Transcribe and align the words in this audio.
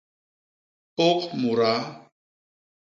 Ôk 1.07 1.21
mudaa. 1.41 1.79